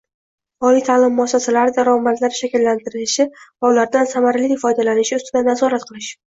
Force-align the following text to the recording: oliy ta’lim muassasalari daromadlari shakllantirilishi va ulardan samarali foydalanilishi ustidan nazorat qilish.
oliy 0.69 0.79
ta’lim 0.87 1.13
muassasalari 1.17 1.75
daromadlari 1.75 2.39
shakllantirilishi 2.39 3.29
va 3.45 3.73
ulardan 3.77 4.13
samarali 4.17 4.61
foydalanilishi 4.67 5.23
ustidan 5.23 5.51
nazorat 5.55 5.91
qilish. 5.93 6.13